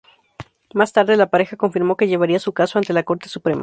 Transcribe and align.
Más 0.73 0.93
tarde, 0.93 1.15
la 1.15 1.29
pareja 1.29 1.57
confirmó 1.57 1.95
que 1.95 2.07
llevaría 2.07 2.39
su 2.39 2.53
caso 2.53 2.79
ante 2.79 2.91
la 2.91 3.03
Corte 3.03 3.29
Suprema. 3.29 3.59